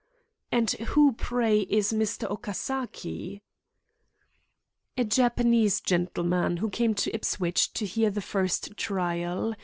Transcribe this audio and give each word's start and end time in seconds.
"And 0.51 0.71
who, 0.71 1.11
pray, 1.13 1.59
is 1.59 1.93
Mr. 1.93 2.23
Okasaki?" 2.27 3.43
"A 4.97 5.03
Japanese 5.03 5.79
gentleman, 5.79 6.57
who 6.57 6.71
came 6.71 6.95
to 6.95 7.13
Ipswich 7.13 7.71
to 7.73 7.85
hear 7.85 8.09
the 8.09 8.19
first 8.19 8.75
trial. 8.77 9.53